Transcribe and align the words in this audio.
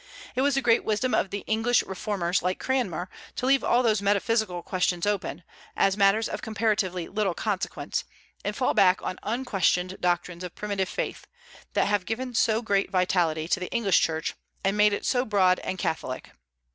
It 0.33 0.41
was 0.41 0.55
the 0.55 0.63
great 0.63 0.83
wisdom 0.83 1.13
of 1.13 1.29
the 1.29 1.43
English 1.45 1.83
reformers, 1.83 2.41
like 2.41 2.57
Cranmer, 2.57 3.07
to 3.35 3.45
leave 3.45 3.63
all 3.63 3.83
those 3.83 4.01
metaphysical 4.01 4.63
questions 4.63 5.05
open, 5.05 5.43
as 5.77 5.95
matters 5.95 6.27
of 6.27 6.41
comparatively 6.41 7.07
little 7.07 7.35
consequence, 7.35 8.03
and 8.43 8.55
fall 8.55 8.73
back 8.73 8.99
on 9.03 9.19
unquestioned 9.21 9.97
doctrines 9.99 10.43
of 10.43 10.55
primitive 10.55 10.89
faith, 10.89 11.27
that 11.73 11.85
have 11.85 12.07
given 12.07 12.33
so 12.33 12.63
great 12.63 12.89
vitality 12.89 13.47
to 13.49 13.59
the 13.59 13.69
English 13.69 13.99
Church, 14.01 14.33
and 14.63 14.75
made 14.75 14.91
it 14.91 15.05
so 15.05 15.23
broad 15.23 15.59
and 15.59 15.77
catholic. 15.77 16.31